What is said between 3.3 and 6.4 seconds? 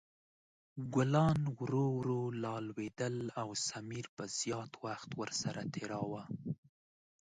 او سمیر به زیات وخت ورسره تېراوه.